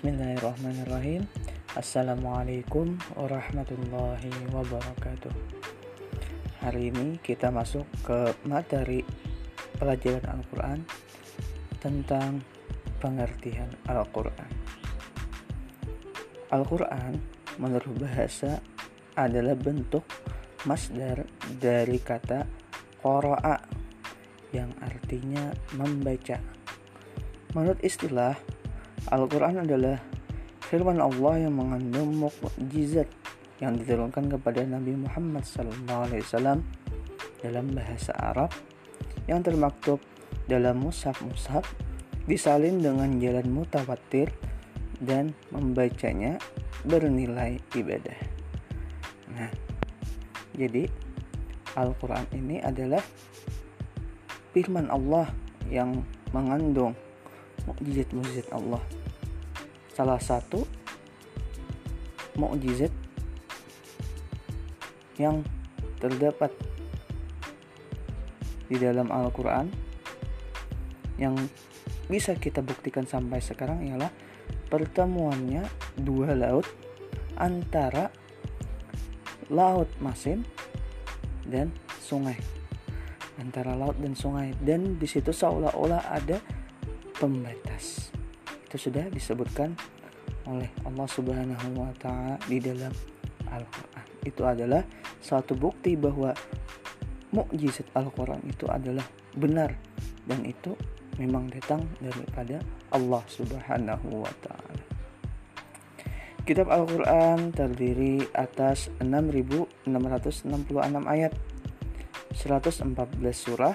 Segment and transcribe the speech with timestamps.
[0.00, 1.28] Bismillahirrahmanirrahim.
[1.76, 5.28] Assalamualaikum warahmatullahi wabarakatuh.
[6.64, 9.04] Hari ini kita masuk ke materi
[9.76, 10.88] pelajaran Al-Quran
[11.84, 12.40] Tentang
[12.96, 14.48] pengertian Al-Quran.
[16.48, 17.20] Al-Quran
[17.60, 18.64] menurut bahasa
[19.20, 20.08] adalah bentuk
[20.64, 21.28] masdar
[21.60, 22.48] dari kata
[23.04, 23.68] qara'a
[24.56, 26.40] yang artinya membaca.
[27.52, 28.40] Menurut istilah
[29.08, 29.96] Al-Quran adalah
[30.68, 33.08] firman Allah yang mengandung mukjizat
[33.64, 36.60] yang diturunkan kepada Nabi Muhammad SAW
[37.40, 38.52] dalam bahasa Arab
[39.24, 40.00] yang termaktub
[40.44, 41.64] dalam mushaf-mushaf
[42.28, 44.28] disalin dengan jalan mutawatir
[45.00, 46.36] dan membacanya
[46.84, 48.18] bernilai ibadah.
[49.32, 49.50] Nah,
[50.52, 50.88] jadi
[51.76, 53.00] Al-Quran ini adalah
[54.52, 55.30] firman Allah
[55.70, 56.02] yang
[56.34, 56.92] mengandung
[57.64, 58.82] mukjizat-mukjizat Allah.
[60.00, 60.64] Salah satu
[62.40, 62.88] mukjizat
[65.20, 65.44] yang
[66.00, 66.48] terdapat
[68.64, 69.68] di dalam Al-Quran
[71.20, 71.36] yang
[72.08, 74.08] bisa kita buktikan sampai sekarang ialah
[74.72, 75.68] pertemuannya
[76.00, 76.64] dua laut
[77.36, 78.08] antara
[79.52, 80.48] laut Masin
[81.44, 82.40] dan sungai
[83.36, 86.40] antara laut dan sungai dan di situ seolah-olah ada
[87.20, 88.16] pembatas.
[88.70, 89.74] Itu sudah disebutkan
[90.46, 92.94] oleh Allah Subhanahu wa taala di dalam
[93.50, 94.06] Al-Qur'an.
[94.22, 94.86] Itu adalah
[95.18, 96.30] satu bukti bahwa
[97.34, 99.02] mukjizat Al-Qur'an itu adalah
[99.34, 99.74] benar
[100.22, 100.78] dan itu
[101.18, 102.62] memang datang daripada
[102.94, 104.86] Allah Subhanahu wa taala.
[106.46, 109.86] Kitab Al-Quran terdiri atas 6.666
[111.06, 111.34] ayat,
[112.34, 112.86] 114
[113.34, 113.74] surah,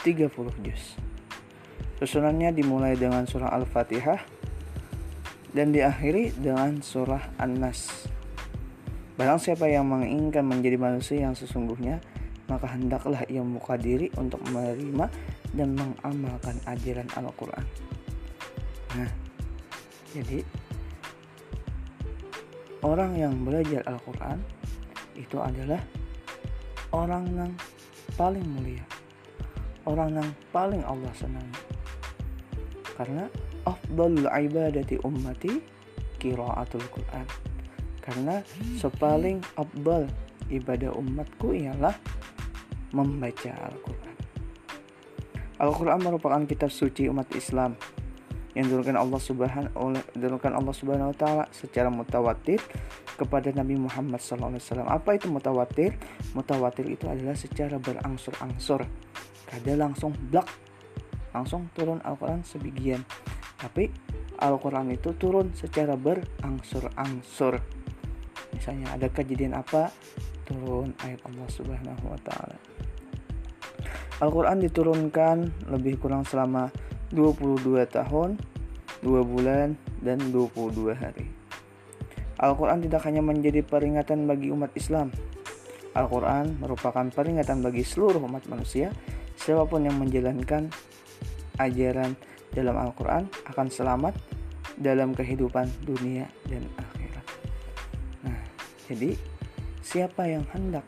[0.00, 0.96] 30 juz.
[2.02, 4.18] Susunannya dimulai dengan surah Al-Fatihah
[5.54, 8.10] dan diakhiri dengan surah An-Nas.
[9.14, 12.02] Barang siapa yang menginginkan menjadi manusia yang sesungguhnya,
[12.50, 15.06] maka hendaklah ia membuka diri untuk menerima
[15.54, 17.66] dan mengamalkan ajaran Al-Quran.
[18.98, 19.10] Nah,
[20.10, 20.42] jadi
[22.82, 24.42] orang yang belajar Al-Quran
[25.14, 25.78] itu adalah
[26.90, 27.50] orang yang
[28.18, 28.82] paling mulia,
[29.86, 31.71] orang yang paling Allah senangi
[32.96, 33.28] karena
[33.68, 35.52] afdalul ibadati ummati
[36.18, 37.26] qiraatul Quran
[38.02, 38.42] karena
[38.76, 40.10] sepaling afdal
[40.50, 41.94] ibadah umatku ialah
[42.92, 44.16] membaca Al-Quran
[45.62, 47.78] Al-Quran merupakan kitab suci umat Islam
[48.52, 49.96] yang diturunkan Allah Subhanahu
[50.44, 52.60] Allah Subhanahu wa taala secara mutawatir
[53.16, 54.58] kepada Nabi Muhammad SAW.
[54.88, 55.96] Apa itu mutawatir?
[56.36, 58.84] Mutawatir itu adalah secara berangsur-angsur.
[59.48, 60.48] Kadang langsung blak
[61.32, 63.02] langsung turun Al-Quran sebagian.
[63.58, 63.88] Tapi
[64.40, 67.60] Al-Quran itu turun secara berangsur-angsur.
[68.52, 69.88] Misalnya ada kejadian apa?
[70.44, 72.56] Turun ayat Allah Subhanahu wa taala.
[74.22, 76.70] Al-Quran diturunkan lebih kurang selama
[77.10, 78.38] 22 tahun
[79.02, 81.26] 2 bulan dan 22 hari.
[82.38, 85.10] Al-Quran tidak hanya menjadi peringatan bagi umat Islam.
[85.92, 88.94] Al-Quran merupakan peringatan bagi seluruh umat manusia
[89.36, 90.70] siapa pun yang menjalankan
[91.60, 92.16] ajaran
[92.52, 94.14] dalam Al-Quran akan selamat
[94.76, 97.26] dalam kehidupan dunia dan akhirat.
[98.24, 98.40] Nah,
[98.88, 99.16] jadi
[99.84, 100.84] siapa yang hendak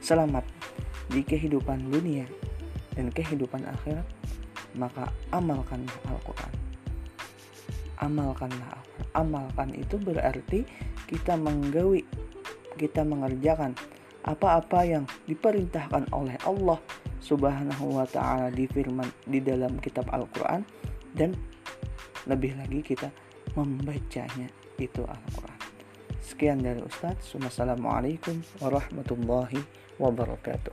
[0.00, 0.44] selamat
[1.10, 2.24] di kehidupan dunia
[2.94, 4.06] dan kehidupan akhirat,
[4.78, 6.52] maka amalkanlah Al-Quran.
[8.00, 9.08] Amalkanlah Al-Quran.
[9.10, 10.62] Amalkan itu berarti
[11.10, 12.06] kita menggawi,
[12.78, 13.74] kita mengerjakan
[14.22, 16.78] apa-apa yang diperintahkan oleh Allah
[17.20, 20.64] Subhanahu wa taala di firman di dalam kitab Al-Qur'an
[21.12, 21.36] dan
[22.24, 23.12] lebih lagi kita
[23.52, 24.48] membacanya
[24.80, 25.60] itu Al-Qur'an.
[26.24, 27.36] Sekian dari Ustadz.
[27.36, 29.60] Wassalamualaikum warahmatullahi
[30.00, 30.72] wabarakatuh.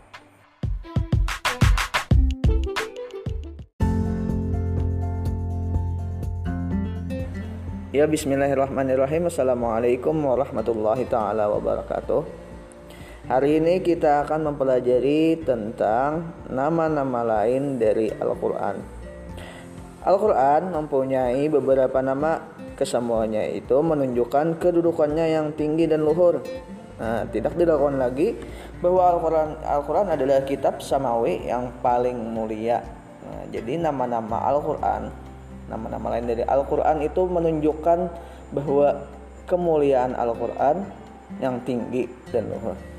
[7.95, 12.46] Ya bismillahirrahmanirrahim Assalamualaikum warahmatullahi taala wabarakatuh
[13.27, 18.79] Hari ini kita akan mempelajari tentang nama-nama lain dari Al-Quran.
[20.07, 22.39] Al-Quran mempunyai beberapa nama
[22.79, 26.39] kesemuanya itu menunjukkan kedudukannya yang tinggi dan luhur.
[27.03, 28.31] Nah, tidak dilakukan lagi
[28.79, 32.79] bahwa Al-Quran Al-Quran adalah kitab samawi yang paling mulia.
[33.27, 35.11] Nah, jadi nama-nama Al-Quran,
[35.67, 37.99] nama-nama lain dari Al-Quran itu menunjukkan
[38.55, 39.03] bahwa
[39.51, 40.87] kemuliaan Al-Quran
[41.43, 42.96] yang tinggi dan luhur.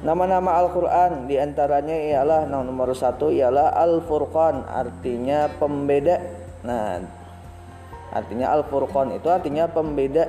[0.00, 6.16] Nama-nama Al-Quran di antaranya ialah nomor satu ialah Al-Furqan artinya pembeda.
[6.64, 7.20] Nah
[8.10, 10.26] Artinya Al-Furqan itu artinya pembeda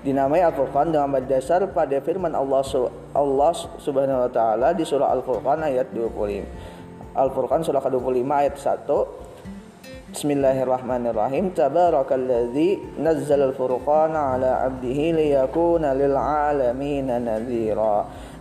[0.00, 2.64] dinamai Al-Furqan dengan berdasar pada firman Allah
[3.12, 7.12] Allah Subhanahu wa taala di surah Al-Furqan ayat 25.
[7.14, 10.14] Al-Furqan surah ke-25 ayat 1.
[10.14, 11.52] Bismillahirrahmanirrahim.
[11.52, 17.10] Tabarakalladzi nazzala al-furqana ala 'abdihi liyakuna lil 'alamin.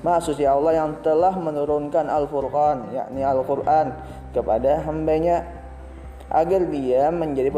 [0.03, 3.95] Maksud ya Allah yang telah menurunkan Al-Furqan yakni Al-Qur'an
[4.35, 5.47] kepada hambanya
[6.27, 7.55] agar dia menjadi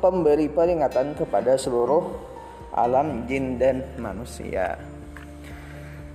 [0.00, 2.16] pemberi peringatan kepada seluruh
[2.72, 4.80] alam jin dan manusia.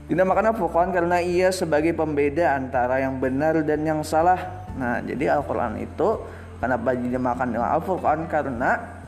[0.09, 4.65] Dinamakan Al-Furqan karena ia sebagai pembeda antara yang benar dan yang salah.
[4.73, 6.25] Nah, jadi Al-Quran itu
[6.57, 9.00] kenapa dinamakan dengan Al-Furqan karena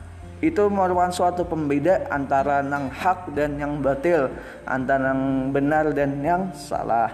[0.44, 4.28] itu merupakan suatu pembeda antara yang hak dan yang batil,
[4.68, 7.08] antara yang benar dan yang salah.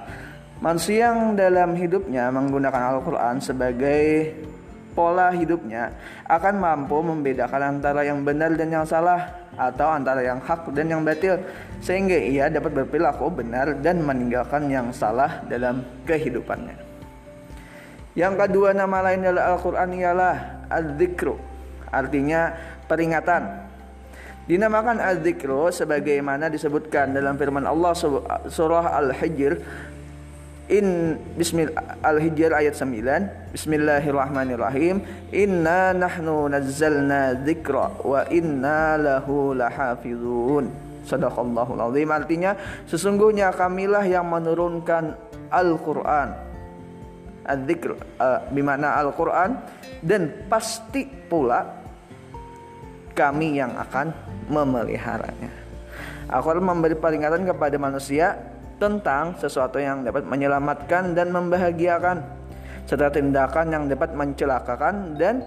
[0.59, 4.35] Manusia yang dalam hidupnya menggunakan Al-Quran sebagai
[4.93, 5.95] pola hidupnya
[6.27, 11.07] akan mampu membedakan antara yang benar dan yang salah atau antara yang hak dan yang
[11.07, 11.39] batil
[11.79, 16.77] sehingga ia dapat berperilaku benar dan meninggalkan yang salah dalam kehidupannya.
[18.19, 20.37] Yang kedua nama lain adalah Al-Qur'an ialah
[20.67, 21.39] Az-Zikru
[21.91, 22.55] artinya
[22.91, 23.71] peringatan.
[24.51, 27.95] Dinamakan Az-Zikru sebagaimana disebutkan dalam firman Allah
[28.51, 29.63] surah Al-Hijr.
[30.71, 35.03] In bismil al-hijr ayat 9 bismillahirrahmanirrahim.
[35.35, 40.71] Inna nahnu nazzalna dzikra wa inna lahu lahafizun.
[41.03, 42.15] Sadaqallahul azim.
[42.15, 42.55] Artinya
[42.87, 45.19] sesungguhnya kamilah yang menurunkan
[45.51, 46.39] Al-Qur'an.
[47.51, 49.59] Adzikr uh, bimana Al-Qur'an?
[49.99, 51.80] Dan pasti pula
[53.21, 54.17] kami yang akan
[54.49, 55.61] memeliharanya
[56.31, 58.39] Al-Quran memberi peringatan kepada manusia
[58.79, 62.23] tentang sesuatu yang dapat menyelamatkan dan membahagiakan
[62.87, 65.43] serta tindakan yang dapat mencelakakan dan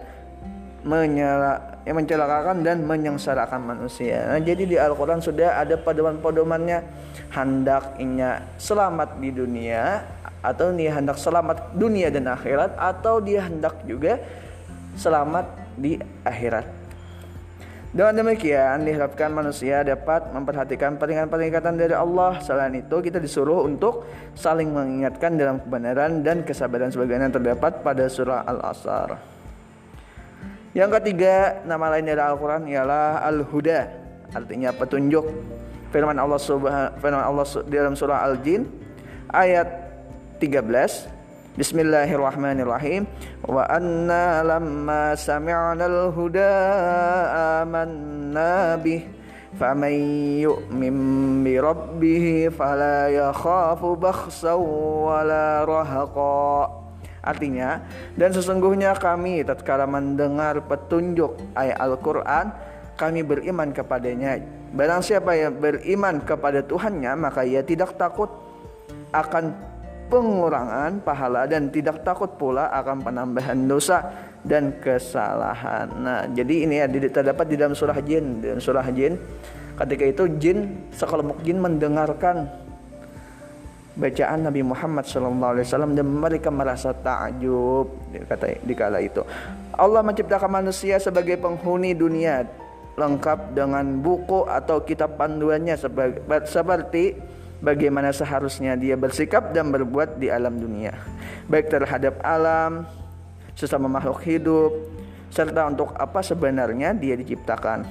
[0.84, 4.28] menyela, mencelakakan dan menyengsarakan manusia.
[4.28, 6.84] Nah, jadi di Al-Qur'an sudah ada pedoman-pedomannya
[7.31, 10.04] hendak inya selamat di dunia
[10.44, 14.20] atau dia hendak selamat dunia dan akhirat atau dia hendak juga
[15.00, 15.48] selamat
[15.80, 15.96] di
[16.28, 16.82] akhirat.
[17.94, 22.42] Dengan demikian diharapkan manusia dapat memperhatikan peringatan-peringatan dari Allah.
[22.42, 28.50] Selain itu kita disuruh untuk saling mengingatkan dalam kebenaran dan kesabaran sebagaimana terdapat pada surah
[28.50, 29.13] Al-Asr.
[30.74, 33.80] Yang ketiga, nama lain dari Al-Qur'an ialah Al-Huda,
[34.34, 35.30] artinya petunjuk.
[35.94, 36.42] Firman Allah
[36.98, 38.66] firman Allah dalam surah Al-Jin
[39.30, 39.69] ayat
[40.42, 41.23] 13
[41.53, 43.05] Bismillahirrahmanirrahim
[43.45, 46.50] Wa anna lamma sami'na al-huda
[47.61, 49.05] amanna bih
[51.45, 56.73] bi rabbih fala yakhafu bakhsaw wala rahaqa
[57.21, 57.85] Artinya,
[58.17, 62.51] dan sesungguhnya kami tatkala mendengar petunjuk ayat Al-Quran,
[63.00, 64.44] kami beriman kepadanya.
[64.75, 68.27] Barang siapa yang beriman kepada Tuhannya, maka ia tidak takut
[69.15, 69.73] akan
[70.13, 74.13] pengurangan pahala dan tidak takut pula akan penambahan dosa
[74.45, 75.89] dan kesalahan.
[75.98, 79.18] Nah, jadi ini ya terdapat di dalam surah jin, dan surah jin
[79.74, 82.45] ketika itu jin sekelompok jin mendengarkan
[83.98, 85.65] bacaan Nabi Muhammad SAW
[85.98, 87.89] dan mereka merasa takjub
[88.30, 89.25] kata di kala itu.
[89.74, 92.46] Allah menciptakan manusia sebagai penghuni dunia
[92.93, 95.74] lengkap dengan buku atau kitab panduannya
[96.46, 97.17] seperti
[97.63, 100.91] bagaimana seharusnya dia bersikap dan berbuat di alam dunia,
[101.48, 102.84] baik terhadap alam,
[103.55, 104.72] sesama makhluk hidup,
[105.32, 107.88] serta untuk apa sebenarnya dia diciptakan.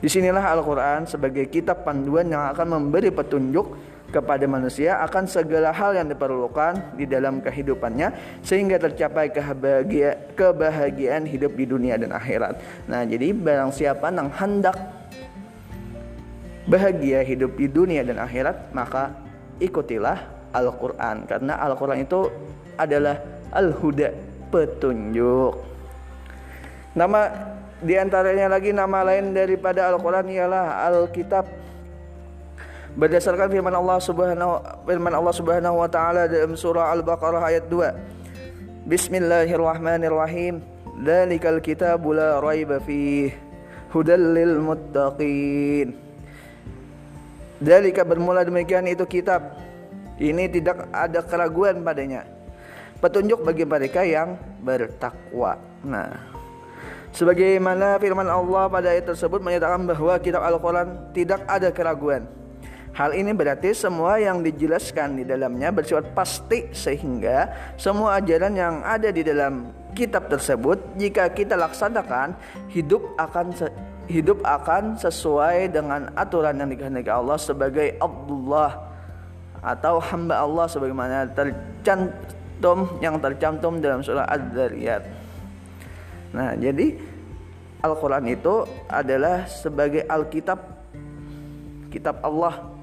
[0.00, 3.76] Di sinilah Al-Quran sebagai kitab panduan yang akan memberi petunjuk
[4.14, 11.58] kepada manusia akan segala hal yang diperlukan di dalam kehidupannya sehingga tercapai kebahagia, kebahagiaan hidup
[11.58, 12.62] di dunia dan akhirat.
[12.86, 14.76] Nah, jadi barang siapa yang hendak
[16.74, 19.14] bahagia hidup di dunia dan akhirat, maka
[19.62, 21.22] ikutilah Al-Quran.
[21.30, 22.26] Karena Al-Quran itu
[22.74, 23.22] adalah
[23.54, 24.10] Al-Huda,
[24.50, 25.54] petunjuk.
[26.98, 27.20] Nama
[27.78, 31.46] di antaranya lagi nama lain daripada Al-Quran ialah Al-Kitab.
[32.94, 38.86] Berdasarkan firman Allah Subhanahu firman Allah Subhanahu wa taala dalam surah Al-Baqarah ayat 2.
[38.86, 40.62] Bismillahirrahmanirrahim.
[41.02, 43.34] Dzalikal kitabu la raiba fihi
[43.90, 46.03] hudal lil muttaqin.
[47.62, 49.54] Dalika bermula demikian itu kitab.
[50.18, 52.26] Ini tidak ada keraguan padanya.
[52.98, 55.58] Petunjuk bagi mereka yang bertakwa.
[55.82, 56.10] Nah,
[57.14, 62.26] sebagaimana firman Allah pada ayat tersebut menyatakan bahwa kitab Al-Quran tidak ada keraguan.
[62.94, 69.10] Hal ini berarti semua yang dijelaskan di dalamnya bersifat pasti sehingga semua ajaran yang ada
[69.10, 72.38] di dalam kitab tersebut jika kita laksanakan
[72.70, 73.50] hidup akan
[74.08, 78.72] hidup akan sesuai dengan aturan yang dikehendaki Allah sebagai Abdullah
[79.64, 85.02] atau hamba Allah sebagaimana tercantum yang tercantum dalam surah Az-Zariyat.
[86.36, 86.96] Nah, jadi
[87.84, 90.60] Al-Qur'an itu adalah sebagai Alkitab
[91.92, 92.74] kitab Allah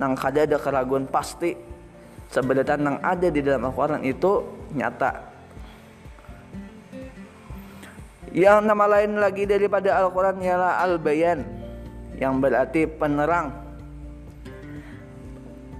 [0.00, 1.52] nang kada ada keraguan pasti
[2.32, 5.27] sebenarnya yang ada di dalam Al-Quran itu nyata
[8.38, 11.42] yang nama lain lagi daripada Al-Quran ialah Al-Bayan
[12.22, 13.50] yang berarti penerang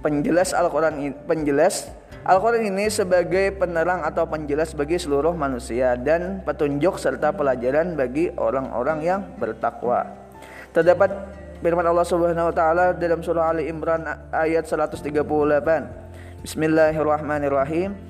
[0.03, 1.87] penjelas Al-Quran penjelas
[2.27, 8.99] Al-Quran ini sebagai penerang atau penjelas bagi seluruh manusia dan petunjuk serta pelajaran bagi orang-orang
[8.99, 10.03] yang bertakwa.
[10.75, 11.15] Terdapat
[11.63, 14.03] firman Allah Subhanahu wa taala dalam surah Ali Imran
[14.35, 15.15] ayat 138.
[16.43, 18.08] Bismillahirrahmanirrahim.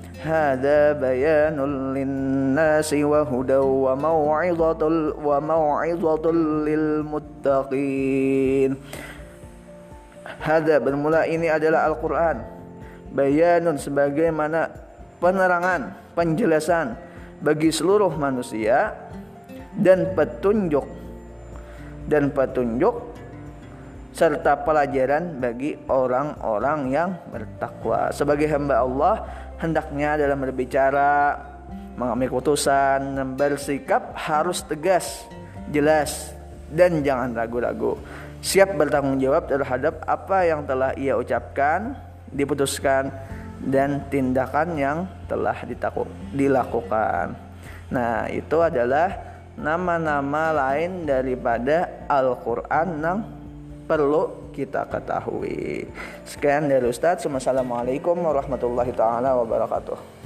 [3.24, 8.76] Hudaw wa mau'izatul wa mau'izatul lil muttaqin.
[10.44, 12.36] Hada bermula ini adalah Al-Qur'an.
[13.16, 14.68] Bayanun sebagaimana
[15.24, 17.00] penerangan, penjelasan
[17.40, 18.92] bagi seluruh manusia
[19.72, 20.84] dan petunjuk
[22.12, 23.08] dan petunjuk
[24.12, 28.12] serta pelajaran bagi orang-orang yang bertakwa.
[28.12, 29.24] Sebagai hamba Allah,
[29.60, 31.36] hendaknya dalam berbicara,
[32.00, 35.28] mengambil keputusan, bersikap harus tegas,
[35.68, 36.32] jelas,
[36.72, 38.00] dan jangan ragu-ragu.
[38.40, 41.92] Siap bertanggung jawab terhadap apa yang telah ia ucapkan,
[42.32, 43.12] diputuskan,
[43.60, 44.98] dan tindakan yang
[45.28, 45.52] telah
[46.32, 47.36] dilakukan.
[47.92, 49.12] Nah, itu adalah
[49.60, 53.18] nama-nama lain daripada Al-Quran yang
[53.84, 55.88] perlu kita ketahui.
[56.28, 57.24] Sekian dari Ustaz.
[57.24, 60.19] Wassalamualaikum warahmatullahi taala wabarakatuh.